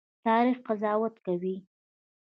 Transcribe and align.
تاریخ 0.25 0.57
قضاوت 0.67 1.13
کوي 1.25 1.55